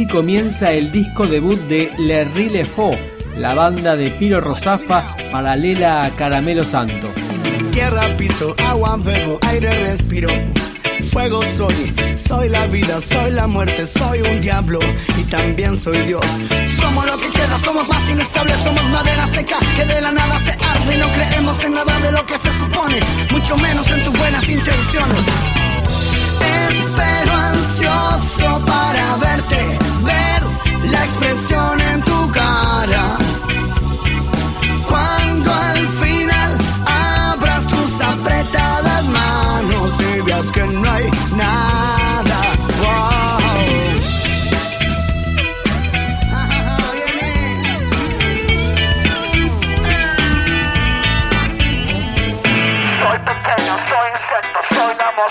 Así 0.00 0.08
comienza 0.08 0.72
el 0.72 0.90
disco 0.90 1.26
debut 1.26 1.60
de 1.68 1.92
Le 1.98 2.24
Rile 2.24 2.64
Faux, 2.64 2.96
la 3.36 3.52
banda 3.52 3.96
de 3.96 4.08
Piro 4.08 4.40
Rosafa 4.40 5.14
paralela 5.30 6.04
a 6.04 6.10
Caramelo 6.10 6.64
Santo. 6.64 7.10
Tierra, 7.70 8.06
piso, 8.16 8.56
agua, 8.66 8.98
fuego, 9.04 9.38
aire, 9.42 9.68
respiro. 9.82 10.30
Fuego 11.12 11.42
soy, 11.58 11.92
soy 12.16 12.48
la 12.48 12.66
vida, 12.68 12.98
soy 13.02 13.32
la 13.32 13.46
muerte, 13.46 13.86
soy 13.86 14.22
un 14.22 14.40
diablo 14.40 14.78
y 15.18 15.24
también 15.24 15.76
soy 15.76 15.98
Dios. 16.06 16.24
Somos 16.80 17.04
lo 17.04 17.20
que 17.20 17.28
queda, 17.28 17.58
somos 17.58 17.86
más 17.86 18.08
inestables, 18.08 18.56
somos 18.64 18.88
madera 18.88 19.26
seca 19.26 19.58
que 19.76 19.84
de 19.84 20.00
la 20.00 20.12
nada 20.12 20.38
se 20.38 20.52
arde 20.52 20.94
y 20.94 20.98
no 20.98 21.12
creemos 21.12 21.62
en 21.62 21.74
nada 21.74 21.98
de 21.98 22.10
lo 22.10 22.24
que 22.24 22.38
se 22.38 22.50
supone, 22.52 23.00
mucho 23.30 23.54
menos 23.58 23.86
en 23.90 24.02
tus 24.02 24.18
buenas 24.18 24.48
intenciones. 24.48 25.24
Espero 26.70 27.32
ansioso 27.34 28.69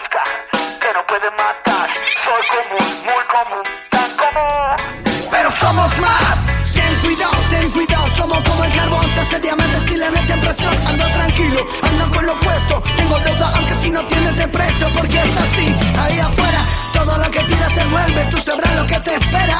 que 0.08 0.94
no 0.94 1.06
puede 1.08 1.30
matar. 1.32 1.90
Soy 2.24 2.44
común, 2.54 2.88
muy 3.04 3.24
común, 3.36 3.64
tan 3.90 4.10
común. 4.16 5.30
Pero 5.30 5.52
somos 5.60 5.98
más. 5.98 6.38
Ten 6.74 6.96
cuidado, 7.02 7.38
ten 7.50 7.72
cuidado, 7.72 8.08
somos 8.16 8.44
como 8.48 8.64
el 8.64 8.74
carbón. 8.74 9.06
Se 9.14 9.20
hace 9.22 9.40
diamante 9.40 9.80
si 9.88 9.98
le 9.98 10.10
meten 10.10 10.40
presión. 10.40 10.74
Ando 10.88 11.06
tranquilo, 11.06 11.66
ando 11.84 12.16
con 12.16 12.26
lo 12.26 12.40
puesto. 12.40 12.82
Tengo 12.96 13.20
deuda, 13.20 13.52
aunque 13.56 13.76
si 13.82 13.90
no 13.90 14.06
tienes 14.06 14.36
te 14.38 14.48
presto. 14.48 14.88
Porque 14.96 15.22
es 15.22 15.38
así, 15.38 15.76
ahí 16.00 16.20
afuera. 16.20 16.62
Todo 16.94 17.18
lo 17.18 17.32
que 17.32 17.40
tiras 17.40 17.76
te 17.76 17.86
vuelve, 17.86 18.26
tú 18.32 18.40
sabrás 18.40 18.76
lo 18.76 18.88
que 18.88 19.00
te 19.00 19.16
espera. 19.16 19.60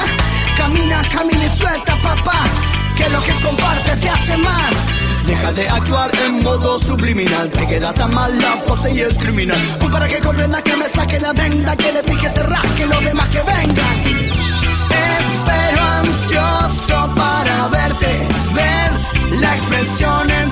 Camina, 0.56 1.02
camina 1.12 1.44
y 1.44 1.58
suelta, 1.58 1.94
papá. 1.96 2.44
Que 2.96 3.08
lo 3.08 3.22
que 3.22 3.32
compartes 3.42 4.00
te 4.00 4.08
hace 4.08 4.36
mal. 4.38 4.74
Deja 5.30 5.52
de 5.52 5.68
actuar 5.68 6.10
en 6.26 6.40
modo 6.40 6.80
subliminal. 6.80 7.48
Te 7.52 7.64
queda 7.64 7.94
tan 7.94 8.12
mal 8.12 8.36
la 8.36 8.56
pose 8.66 8.92
y 8.92 9.00
es 9.02 9.14
criminal. 9.14 9.60
Pues 9.78 9.92
para 9.92 10.08
que 10.08 10.18
comprenda 10.18 10.60
que 10.60 10.76
me 10.76 10.88
saque 10.88 11.20
la 11.20 11.32
venda 11.32 11.76
Que 11.76 11.92
le 11.92 12.02
pique, 12.02 12.28
se 12.28 12.42
rasque 12.42 12.84
los 12.86 13.04
demás 13.04 13.28
que 13.28 13.38
vengan 13.38 13.96
Espero 15.20 15.82
ansioso 16.00 17.14
para 17.14 17.68
verte, 17.68 18.28
ver 18.54 19.40
la 19.40 19.54
expresión 19.54 20.30
en 20.30 20.49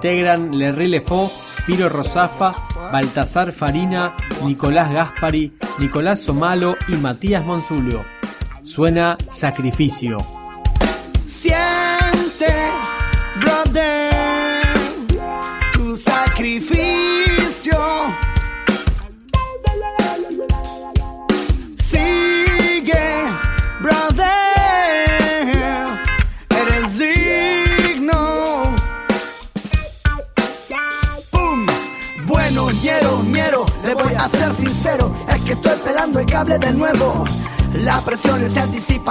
Integran 0.00 0.56
Le 0.56 0.72
Rile 0.72 1.02
Faux, 1.02 1.30
Piro 1.66 1.86
Rosafa, 1.90 2.54
Baltasar 2.90 3.52
Farina, 3.52 4.16
Nicolás 4.42 4.90
Gaspari, 4.90 5.52
Nicolás 5.78 6.20
Somalo 6.20 6.74
y 6.88 6.94
Matías 6.94 7.44
Monsulio. 7.44 8.06
Suena 8.62 9.18
Sacrificio. 9.28 10.16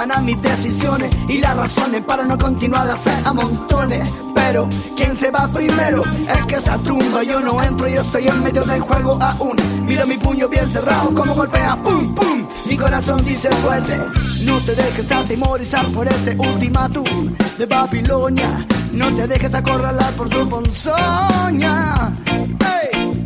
anticipan 0.00 0.12
a 0.12 0.20
mis 0.20 0.42
decisiones 0.42 1.10
y 1.28 1.38
las 1.38 1.56
razones 1.56 2.02
para 2.04 2.24
no 2.24 2.38
continuar 2.38 2.88
a 2.88 2.94
hacer 2.94 3.14
a 3.24 3.32
montones. 3.32 4.08
Pero, 4.34 4.68
¿quién 4.96 5.16
se 5.16 5.30
va 5.30 5.48
primero? 5.48 6.02
Es 6.02 6.46
que 6.46 6.56
esa 6.56 6.76
tumba 6.78 7.22
yo 7.22 7.40
no 7.40 7.62
entro, 7.62 7.88
yo 7.88 8.00
estoy 8.00 8.28
en 8.28 8.42
medio 8.42 8.62
del 8.62 8.80
juego 8.80 9.18
aún. 9.20 9.56
Mira 9.86 10.06
mi 10.06 10.16
puño 10.16 10.48
bien 10.48 10.66
cerrado, 10.66 11.14
como 11.14 11.34
golpea, 11.34 11.76
pum, 11.82 12.14
pum. 12.14 12.48
Mi 12.68 12.76
corazón 12.76 13.22
dice 13.24 13.50
fuerte, 13.50 13.98
no 14.44 14.58
te 14.60 14.74
dejes 14.74 15.10
atemorizar 15.10 15.86
por 15.86 16.06
ese 16.08 16.36
ultimátum 16.38 17.04
de 17.58 17.66
Babilonia. 17.66 18.66
No 18.92 19.06
te 19.08 19.26
dejes 19.26 19.54
acorralar 19.54 20.12
por 20.14 20.32
su 20.32 20.48
ponzoña. 20.48 22.12
Hey. 22.60 23.20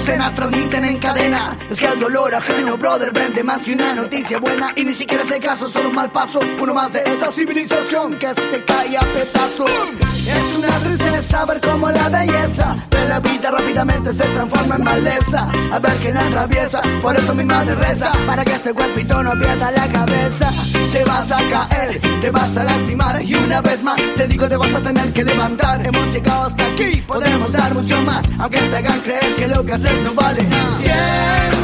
Escena 0.00 0.34
transmiten 0.34 0.84
en 0.84 0.98
cadena. 0.98 1.56
Es 1.70 1.78
que 1.78 1.86
el 1.86 2.00
dolor 2.00 2.34
ajeno, 2.34 2.76
brother, 2.76 3.12
vende 3.12 3.44
más 3.44 3.62
que 3.62 3.74
una 3.74 3.94
noticia 3.94 4.38
buena. 4.38 4.72
Y 4.76 4.84
ni 4.84 4.94
siquiera 4.94 5.22
es 5.24 5.30
el 5.30 5.40
caso, 5.40 5.68
solo 5.68 5.90
un 5.90 5.94
mal 5.94 6.10
paso. 6.10 6.40
Uno 6.60 6.74
más 6.74 6.92
de 6.92 7.00
esta 7.04 7.30
civilización 7.30 8.18
que 8.18 8.34
se 8.34 8.64
cae 8.64 8.96
a 8.96 9.00
pedazos. 9.00 9.70
Es 10.36 10.56
una 10.56 10.78
tristeza 10.78 11.44
ver 11.44 11.60
cómo 11.60 11.90
la 11.90 12.08
belleza 12.08 12.76
de 12.90 13.08
la 13.08 13.20
vida 13.20 13.50
rápidamente 13.50 14.12
se 14.12 14.24
transforma 14.24 14.76
en 14.76 14.84
maleza. 14.84 15.48
A 15.72 15.78
ver 15.78 15.92
quién 16.02 16.14
la 16.14 16.20
atraviesa, 16.20 16.82
por 17.02 17.16
eso 17.16 17.34
mi 17.34 17.44
madre 17.44 17.74
reza. 17.74 18.12
Para 18.26 18.44
que 18.44 18.52
este 18.52 18.72
cuerpito 18.72 19.22
no 19.22 19.32
pierda 19.38 19.70
la 19.72 19.86
cabeza. 19.88 20.50
Te 20.92 21.04
vas 21.04 21.30
a 21.30 21.38
caer, 21.48 22.00
te 22.20 22.30
vas 22.30 22.56
a 22.56 22.64
lastimar. 22.64 23.22
Y 23.22 23.34
una 23.34 23.60
vez 23.60 23.82
más, 23.82 23.96
te 24.16 24.26
digo, 24.26 24.48
te 24.48 24.56
vas 24.56 24.74
a 24.74 24.80
tener 24.80 25.12
que 25.12 25.24
levantar. 25.24 25.86
Hemos 25.86 26.06
llegado 26.12 26.44
hasta 26.44 26.64
aquí, 26.66 27.02
podemos 27.02 27.52
dar 27.52 27.74
mucho 27.74 28.00
más. 28.02 28.28
Aunque 28.38 28.60
te 28.60 28.76
hagan 28.76 29.00
creer 29.00 29.34
que 29.36 29.48
lo 29.48 29.64
que 29.64 29.72
haces 29.72 30.02
no 30.04 30.14
vale. 30.14 30.42
Siente, 30.76 31.59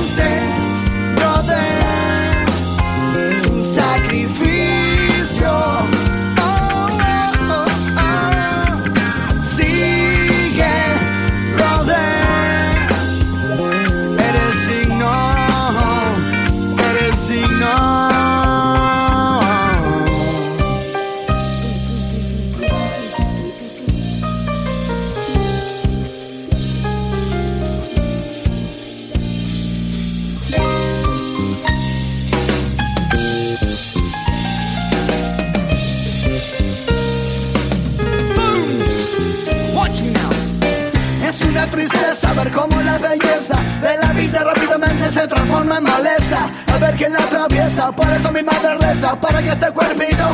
atraviesa, 47.47 47.93
por 47.93 48.07
eso 48.09 48.33
mi 48.33 48.43
madre 48.43 48.77
reza, 48.81 49.21
para 49.21 49.41
que 49.41 49.51
este 49.51 49.71
cuerpito. 49.71 50.29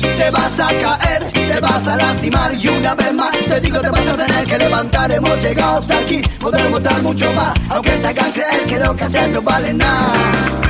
Te 0.00 0.30
vas 0.30 0.60
a 0.60 0.68
caer, 0.68 1.30
te 1.32 1.60
vas 1.60 1.86
a 1.86 1.96
lastimar 1.96 2.54
y 2.54 2.68
una 2.68 2.94
vez 2.94 3.12
más 3.12 3.36
te 3.36 3.60
digo 3.60 3.80
te 3.80 3.88
vas 3.88 4.06
a 4.06 4.16
tener 4.16 4.46
que 4.46 4.58
levantar. 4.58 5.12
Hemos 5.12 5.42
llegado 5.42 5.78
hasta 5.78 5.98
aquí, 5.98 6.22
podemos 6.40 6.82
dar 6.82 7.02
mucho 7.02 7.30
más, 7.32 7.54
aunque 7.68 7.90
te 7.90 8.06
hagan 8.06 8.32
creer 8.32 8.64
que 8.66 8.78
lo 8.78 8.96
que 8.96 9.04
haces 9.04 9.28
no 9.30 9.42
vale 9.42 9.72
nada. 9.72 10.65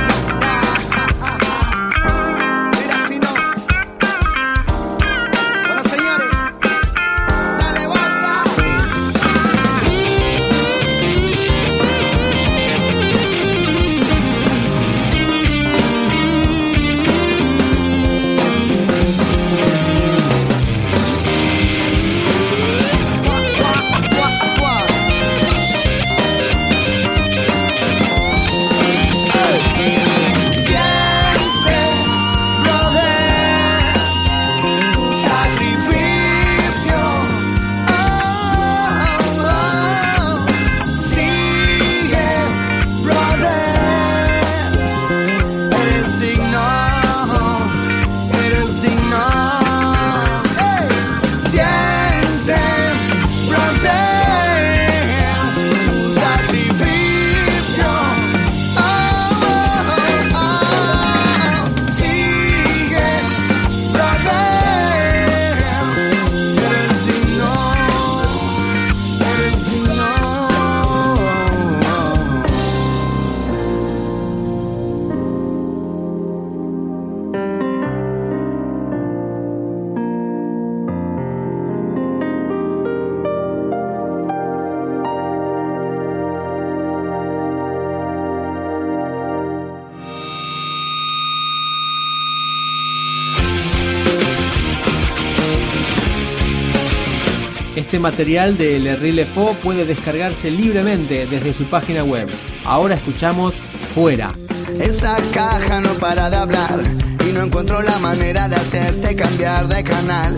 Este 97.77 97.99
material 97.99 98.57
de 98.57 98.79
Le 98.79 99.25
puede 99.61 99.85
descargarse 99.85 100.49
libremente 100.49 101.27
desde 101.27 101.53
su 101.53 101.65
página 101.65 102.03
web. 102.03 102.27
Ahora 102.65 102.95
escuchamos 102.95 103.53
Fuera. 103.93 104.31
Esa 104.79 105.15
caja 105.31 105.79
no 105.79 105.93
para 105.93 106.27
de 106.31 106.37
hablar 106.37 106.81
y 107.23 107.31
no 107.33 107.43
encuentro 107.43 107.83
la 107.83 107.99
manera 107.99 108.49
de 108.49 108.55
hacerte 108.55 109.15
cambiar 109.15 109.67
de 109.67 109.83
canal. 109.83 110.35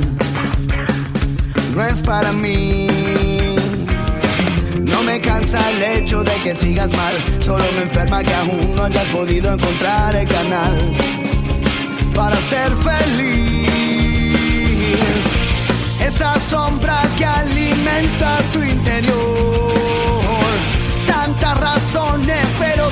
No 1.73 1.85
es 1.85 2.01
para 2.01 2.33
mí. 2.33 2.87
No 4.81 5.01
me 5.03 5.21
cansa 5.21 5.59
el 5.71 5.97
hecho 5.97 6.25
de 6.25 6.33
que 6.43 6.53
sigas 6.53 6.91
mal, 6.91 7.15
solo 7.39 7.63
me 7.77 7.83
enferma 7.83 8.21
que 8.21 8.33
aún 8.33 8.75
no 8.75 8.83
hayas 8.83 9.05
podido 9.05 9.53
encontrar 9.53 10.13
el 10.13 10.27
canal 10.27 10.77
para 12.13 12.35
ser 12.35 12.69
feliz. 12.75 13.68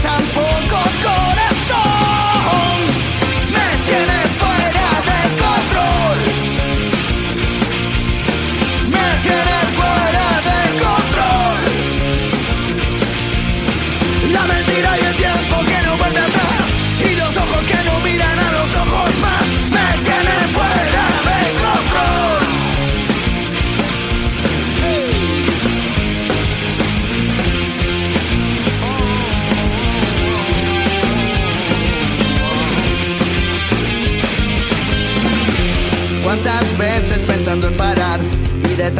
Razones, 0.04 0.37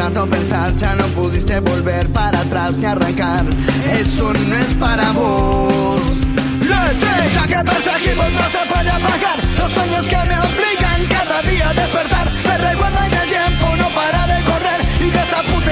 tanto 0.08 0.26
pensar 0.26 0.74
ya 0.74 0.94
no 0.94 1.04
pudiste 1.08 1.60
volver 1.60 2.08
para 2.08 2.40
atrás 2.40 2.78
ni 2.78 2.86
arrancar. 2.86 3.44
Eso 3.92 4.32
no 4.32 4.56
es 4.56 4.74
para 4.76 5.12
vos. 5.12 6.02
La 6.66 6.86
estrella 6.92 7.46
que 7.46 7.70
perseguimos 7.70 8.32
no 8.32 8.42
se 8.42 8.62
puede 8.72 8.90
apagar. 8.90 9.38
Los 9.58 9.72
sueños 9.72 10.08
que 10.08 10.16
me 10.16 10.38
obligan 10.48 11.06
cada 11.10 11.42
día 11.42 11.68
a 11.68 11.74
despertar. 11.74 12.32
Me 12.32 12.58
recuerdan 12.58 13.10
que 13.10 13.16
el 13.16 13.28
tiempo 13.28 13.76
no 13.76 13.88
para 13.90 14.26
de 14.26 14.44
correr. 14.44 14.80
Y 15.00 15.10
que 15.10 15.18
esa 15.18 15.42
puta 15.42 15.67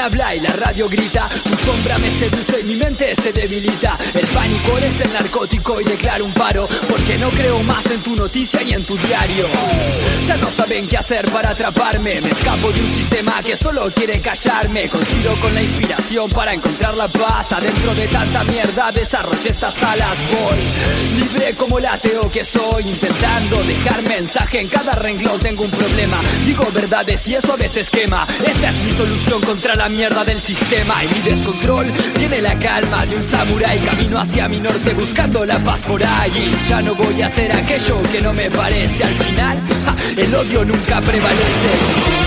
habla 0.00 0.34
y 0.34 0.40
la 0.40 0.52
radio 0.52 0.88
grita. 0.88 1.26
Tu 1.28 1.56
sombra 1.64 1.98
me 1.98 2.10
seduce 2.10 2.60
y 2.60 2.64
mi 2.64 2.76
mente 2.76 3.14
se 3.22 3.32
debilita. 3.32 3.96
El 4.14 4.26
pánico 4.28 4.78
es 4.78 5.00
el 5.00 5.12
narcótico 5.12 5.80
y 5.80 5.84
declaro 5.84 6.24
un 6.24 6.32
paro. 6.32 6.66
Porque 6.88 7.18
no 7.18 7.28
creo 7.30 7.62
más 7.64 7.84
en 7.86 8.00
tu 8.02 8.16
noticia 8.16 8.60
ni 8.64 8.72
en 8.72 8.84
tu 8.84 8.96
diario. 8.96 9.46
Ya 10.26 10.36
no 10.36 10.50
saben 10.50 10.86
qué 10.88 10.96
hacer 10.96 11.30
para 11.30 11.50
atraparme. 11.50 12.20
Me 12.20 12.30
escapo 12.30 12.72
de 12.72 12.80
un 12.80 12.94
sistema 12.94 13.42
que 13.42 13.56
solo 13.56 13.90
quiere 13.94 14.20
callarme. 14.20 14.88
Conspiro 14.88 15.34
con 15.36 15.54
la 15.54 15.62
inspiración 15.62 16.30
para 16.30 16.54
encontrar 16.54 16.96
la 16.96 17.08
paz. 17.08 17.52
Adentro 17.52 17.94
de 17.94 18.08
tanta 18.08 18.44
mierda 18.44 18.92
desarrollé 18.92 19.50
estas 19.50 19.82
alas. 19.82 20.16
Voy 20.30 21.20
libre 21.20 21.54
como 21.54 21.78
el 21.78 21.86
ateo 21.86 22.30
que 22.30 22.44
soy. 22.44 22.88
Intentando 22.88 23.62
dejar 23.64 24.02
mensaje 24.02 24.60
en 24.60 24.68
cada 24.68 24.92
renglón. 24.92 25.38
Tengo 25.40 25.64
un 25.64 25.70
problema. 25.70 26.20
Digo 26.46 26.66
verdades 26.72 27.26
y 27.28 27.34
eso 27.34 27.52
a 27.52 27.56
veces 27.56 27.90
quema. 27.90 28.26
Esta 28.46 28.70
es 28.70 28.76
mi 28.84 28.92
solución 28.92 29.40
contra 29.50 29.74
la 29.74 29.88
mierda 29.88 30.22
del 30.22 30.40
sistema. 30.40 31.02
Y 31.02 31.08
mi 31.08 31.20
descontrol 31.22 31.86
tiene 32.16 32.40
la 32.40 32.54
calma 32.60 33.04
de 33.04 33.16
un 33.16 33.28
samurái. 33.28 33.78
Camino 33.80 34.20
hacia 34.20 34.48
mi 34.48 34.60
norte 34.60 34.94
buscando 34.94 35.44
la 35.44 35.58
paz 35.58 35.80
por 35.80 36.00
ahí. 36.04 36.56
Ya 36.68 36.80
no 36.80 36.94
voy 36.94 37.20
a 37.20 37.26
hacer 37.26 37.50
aquello 37.50 38.00
que 38.12 38.20
no 38.20 38.32
me 38.32 38.48
parece. 38.48 39.02
Al 39.02 39.14
final, 39.14 39.58
el 40.16 40.34
odio 40.36 40.64
nunca 40.64 41.00
prevalece. 41.00 42.19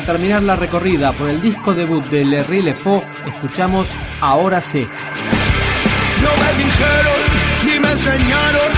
Para 0.00 0.12
terminar 0.14 0.42
la 0.42 0.56
recorrida 0.56 1.12
por 1.12 1.28
el 1.28 1.42
disco 1.42 1.74
debut 1.74 2.02
de 2.06 2.24
Le 2.24 2.72
Faux, 2.72 3.04
escuchamos 3.26 3.86
Ahora 4.22 4.58
sé. 4.58 4.86
No 6.22 6.30
me 6.40 6.50
dijeron 6.56 7.20
ni 7.66 7.78
me 7.78 7.92
enseñaron 7.92 8.70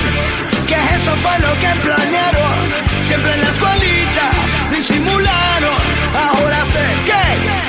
que 0.67 0.75
eso 0.75 1.12
fue 1.23 1.38
lo 1.38 1.52
que 1.62 1.71
planearon. 1.79 2.59
Siempre 3.07 3.35
en 3.35 3.41
la 3.41 3.49
escuelita 3.55 4.26
disimularon. 4.75 5.79
Ahora 6.26 6.59
sé 6.75 6.87
que, 7.07 7.25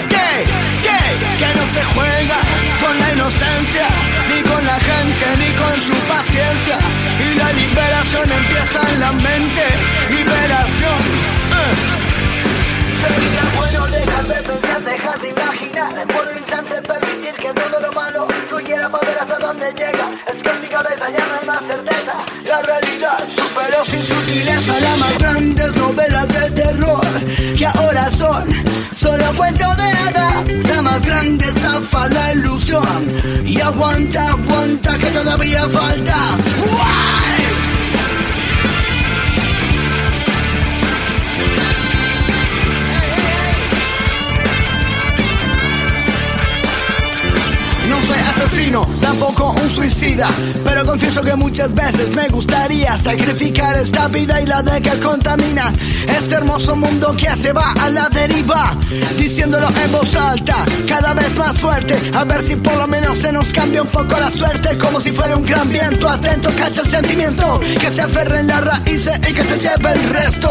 que, 0.10 0.30
que, 0.82 1.00
que 1.38 1.50
no 1.54 1.64
se 1.76 1.84
juega 1.94 2.38
con 2.82 3.00
la 3.00 3.14
inocencia, 3.14 3.86
ni 4.34 4.42
con 4.50 4.66
la 4.66 4.80
gente, 4.80 5.26
ni 5.38 5.50
con 5.62 5.76
su 5.86 5.94
paciencia. 6.10 6.78
Y 7.22 7.36
la 7.38 7.54
liberación 7.54 8.32
empieza 8.32 8.80
en 8.94 9.00
la 9.00 9.12
mente. 9.12 9.64
Liberación. 10.10 11.02
eh. 11.54 12.23
Sería 13.04 13.44
bueno 13.58 13.88
dejar 13.88 14.28
de 14.28 14.42
pensar, 14.50 14.84
dejar 14.84 15.22
de 15.22 15.30
imaginar. 15.30 16.08
Por 16.08 16.28
un 16.28 16.38
instante 16.38 16.82
permitir 16.82 17.34
que 17.34 17.54
todo 17.54 17.80
lo 17.80 17.92
malo 17.92 18.28
fluyera 18.50 18.90
para 18.90 19.08
ver 19.08 19.20
hasta 19.20 19.40
dónde 19.40 19.72
llega. 19.72 20.06
Es 20.32 20.44
que 20.44 20.50
en 20.50 20.62
mi 20.62 20.68
cabeza 20.68 21.10
ya 21.10 21.26
no 21.28 21.34
hay 21.40 21.46
más 21.46 21.62
certeza. 21.68 22.14
La 22.46 22.62
realidad 22.62 23.24
superó 23.36 23.86
sin 23.86 24.04
sutileza 24.04 24.80
La 24.80 24.98
más 24.98 25.18
grandes 25.18 25.76
novelas 25.76 26.28
de 26.28 26.52
terror 26.52 27.02
Que 27.58 27.66
ahora 27.66 28.12
son 28.12 28.46
solo 28.94 29.26
cuento 29.38 29.76
de 29.76 29.84
hadas 29.84 30.48
La 30.70 30.82
más 30.82 31.06
grande 31.06 31.46
estafa, 31.46 32.10
la 32.10 32.34
ilusión 32.34 33.08
Y 33.46 33.62
aguanta, 33.62 34.30
aguanta 34.30 34.98
que 34.98 35.08
todavía 35.08 35.68
falta. 35.70 36.18
Asesino, 48.44 48.86
tampoco 49.04 49.52
un 49.52 49.70
suicida 49.70 50.30
Pero 50.64 50.86
confieso 50.86 51.22
que 51.22 51.36
muchas 51.36 51.74
veces 51.74 52.16
me 52.16 52.28
gustaría 52.30 52.98
Sacrificar 52.98 53.78
esta 53.78 54.08
vida 54.08 54.42
y 54.42 54.46
la 54.46 54.64
de 54.64 54.82
que 54.82 54.98
contamina 55.00 55.72
Este 56.08 56.36
hermoso 56.36 56.76
mundo 56.76 57.14
que 57.16 57.36
se 57.36 57.52
va 57.52 57.74
a 57.74 57.90
la 57.90 58.10
deriva 58.10 58.76
Diciéndolo 59.18 59.68
en 59.84 59.92
voz 59.92 60.16
alta, 60.16 60.66
cada 60.88 61.14
vez 61.14 61.36
más 61.38 61.60
fuerte. 61.60 61.98
A 62.14 62.24
ver 62.24 62.42
si 62.42 62.56
por 62.56 62.76
lo 62.76 62.88
menos 62.88 63.20
se 63.20 63.32
nos 63.32 63.52
cambia 63.52 63.82
un 63.82 63.88
poco 63.90 64.20
la 64.20 64.32
suerte 64.32 64.78
Como 64.78 65.00
si 65.00 65.12
fuera 65.12 65.36
un 65.36 65.46
gran 65.46 65.70
viento, 65.70 66.10
atento, 66.10 66.50
cacha 66.56 66.82
el 66.82 66.88
sentimiento 66.88 67.60
Que 67.60 67.92
se 67.92 68.02
aferre 68.02 68.40
en 68.40 68.48
las 68.48 68.64
raíces 68.64 69.20
y 69.28 69.34
que 69.34 69.44
se 69.44 69.60
lleve 69.60 69.92
el 69.94 70.10
resto. 70.10 70.50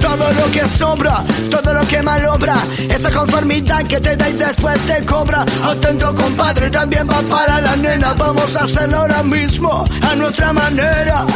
Todo 0.00 0.32
lo 0.32 0.50
que 0.50 0.62
sobra, 0.78 1.22
todo 1.50 1.74
lo 1.74 1.86
que 1.86 2.02
malobra 2.02 2.56
Esa 2.88 3.10
conformidad 3.10 3.82
que 3.84 4.00
te 4.00 4.16
da 4.16 4.28
y 4.28 4.32
después 4.32 4.78
te 4.86 5.04
cobra. 5.04 5.44
Atento 5.62 6.14
compadre, 6.14 6.70
también 6.70 7.08
va 7.08 7.20
para 7.22 7.60
la 7.60 7.76
Vamos 8.00 8.56
a 8.56 8.64
hacerlo 8.64 8.96
ahora 8.98 9.22
mismo, 9.22 9.84
a 10.00 10.16
nuestra 10.16 10.50
manera. 10.50 11.26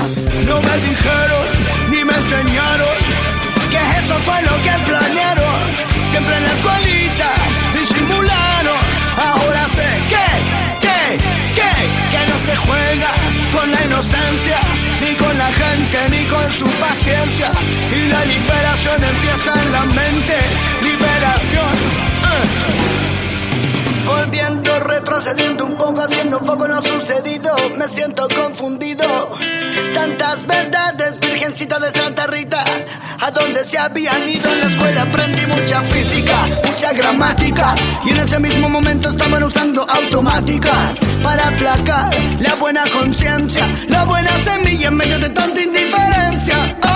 No 0.46 0.60
me 0.62 0.76
dijeron, 0.88 1.44
ni 1.90 2.02
me 2.02 2.14
enseñaron 2.14 2.96
Que 3.68 3.76
eso 3.98 4.14
fue 4.24 4.40
lo 4.40 4.56
que 4.64 4.72
planearon. 4.88 5.56
Siempre 6.10 6.34
en 6.34 6.44
la 6.44 6.52
escuelita, 6.52 7.30
disimularon. 7.78 8.80
Ahora 9.18 9.66
sé 9.76 9.88
que, 10.08 10.28
que, 10.80 11.00
que, 11.56 11.72
que 12.10 12.22
no 12.30 12.38
se 12.46 12.56
juega 12.56 13.10
con 13.52 13.70
la 13.70 13.84
inocencia 13.84 14.58
Ni 15.02 15.14
con 15.14 15.36
la 15.36 15.50
gente, 15.52 15.98
ni 16.10 16.24
con 16.24 16.50
su 16.52 16.64
paciencia. 16.80 17.50
Y 17.92 18.08
la 18.08 18.24
liberación 18.24 19.04
empieza 19.04 19.62
en 19.62 19.72
la 19.72 19.84
mente. 19.84 20.38
Liberación 20.82 21.72
eh. 22.32 23.15
Volviendo, 24.06 24.78
retrocediendo 24.80 25.64
un 25.64 25.74
poco, 25.76 26.02
haciendo 26.02 26.38
foco 26.38 26.66
en 26.66 26.72
lo 26.72 26.82
sucedido. 26.82 27.54
Me 27.76 27.88
siento 27.88 28.28
confundido. 28.28 29.36
Tantas 29.94 30.46
verdades, 30.46 31.18
virgencita 31.18 31.78
de 31.80 31.90
Santa 31.90 32.26
Rita. 32.26 32.64
A 33.20 33.30
donde 33.30 33.64
se 33.64 33.78
habían 33.78 34.28
ido 34.28 34.50
en 34.52 34.60
la 34.60 34.66
escuela 34.66 35.02
aprendí 35.02 35.44
mucha 35.46 35.82
física, 35.82 36.36
mucha 36.64 36.92
gramática. 36.92 37.74
Y 38.04 38.10
en 38.10 38.18
ese 38.18 38.38
mismo 38.38 38.68
momento 38.68 39.08
estaban 39.08 39.42
usando 39.42 39.84
automáticas 39.88 40.98
para 41.22 41.48
aplacar 41.48 42.14
la 42.40 42.54
buena 42.54 42.84
conciencia, 42.90 43.66
la 43.88 44.04
buena 44.04 44.30
semilla 44.44 44.88
en 44.88 44.96
medio 44.96 45.18
de 45.18 45.30
tanta 45.30 45.60
indiferencia. 45.60 46.76
Oh. 46.82 46.95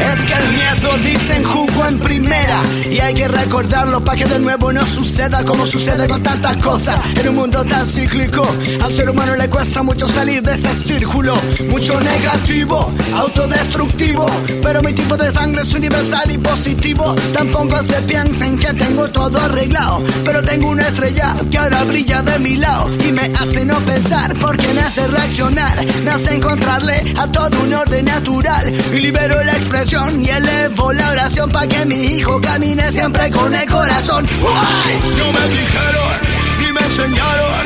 Es 0.00 0.24
que 0.24 0.32
el 0.32 0.48
miedo 0.52 0.67
dicen 1.04 1.44
jugó 1.44 1.86
en 1.86 1.98
primera. 1.98 2.62
Y 2.90 2.98
hay 2.98 3.14
que 3.14 3.28
recordarlo 3.28 4.02
para 4.04 4.18
que 4.18 4.24
de 4.24 4.38
nuevo 4.38 4.72
no 4.72 4.86
suceda 4.86 5.44
como 5.44 5.66
sucede 5.66 6.08
con 6.08 6.22
tantas 6.22 6.62
cosas. 6.62 6.98
En 7.16 7.28
un 7.28 7.36
mundo 7.36 7.64
tan 7.64 7.86
cíclico. 7.86 8.46
Al 8.84 8.92
ser 8.92 9.10
humano 9.10 9.36
le 9.36 9.48
cuesta 9.48 9.82
mucho 9.82 10.06
salir 10.08 10.42
de 10.42 10.54
ese 10.54 10.72
círculo, 10.72 11.34
mucho 11.70 12.00
negativo, 12.00 12.90
autodestructivo, 13.16 14.26
pero 14.62 14.80
mi 14.82 14.92
tipo 14.92 15.16
de 15.16 15.30
sangre 15.30 15.62
es 15.62 15.72
universal 15.74 16.30
y 16.30 16.38
positivo. 16.38 17.14
Tampoco 17.32 17.82
se 17.82 18.00
piensen 18.02 18.58
que 18.58 18.72
tengo 18.74 19.08
todo 19.08 19.38
arreglado, 19.38 20.02
pero 20.24 20.42
tengo 20.42 20.70
una 20.70 20.88
estrella 20.88 21.34
que 21.50 21.58
ahora 21.58 21.84
brilla 21.84 22.22
de 22.22 22.38
mi 22.38 22.56
lado. 22.56 22.90
Y 23.06 23.12
me 23.12 23.22
hace 23.22 23.64
no 23.64 23.78
pensar 23.80 24.34
porque 24.40 24.66
me 24.74 24.80
hace 24.80 25.06
reaccionar, 25.06 25.84
me 26.04 26.10
hace 26.10 26.36
encontrarle 26.36 27.14
a 27.16 27.26
todo 27.30 27.60
un 27.62 27.74
orden 27.74 28.04
natural. 28.04 28.72
Y 28.92 28.96
libero 29.00 29.42
la 29.42 29.52
expresión 29.52 30.22
y 30.22 30.30
elevo 30.68 30.92
la 30.92 31.10
oración 31.10 31.50
para 31.50 31.66
que 31.66 31.84
mi 31.86 32.04
hijo 32.16 32.40
camine 32.40 32.90
siempre 32.92 33.30
con 33.30 33.52
el 33.54 33.68
corazón. 33.68 34.26
No 34.40 35.32
me 35.32 35.48
dijeron 35.48 36.12
ni 36.60 36.72
me 36.72 36.80
enseñaron 36.80 37.64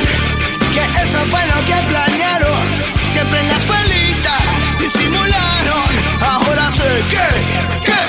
que 0.73 0.83
eso 1.01 1.19
fue 1.29 1.41
lo 1.47 1.59
que 1.65 1.87
planearon. 1.89 2.63
Siempre 3.11 3.39
en 3.41 3.47
la 3.47 3.55
escuelita 3.55 4.35
disimularon. 4.79 5.91
Ahora 6.21 6.71
sé 6.77 6.89
que, 7.11 7.27
que, 7.87 8.01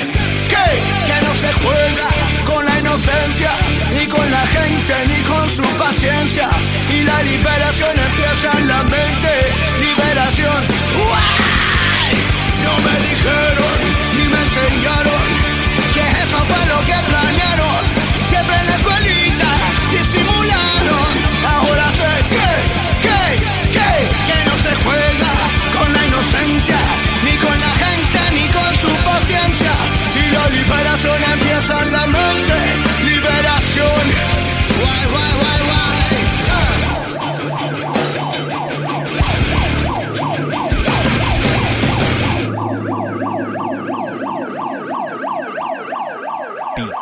que, 0.53 0.67
que 1.09 1.27
no 1.27 1.35
se 1.35 1.53
juega 1.63 2.09
con 2.47 2.65
la 2.65 2.81
inocencia, 2.81 3.51
ni 3.97 4.07
con 4.07 4.31
la 4.31 4.47
gente, 4.47 4.95
ni 5.09 5.23
con 5.25 5.51
su 5.51 5.63
paciencia. 5.77 6.49
Y 6.91 7.03
la 7.03 7.23
liberación 7.23 7.91
empieza 7.91 8.59
en 8.59 8.69
la 8.69 8.83
mente. 8.85 9.24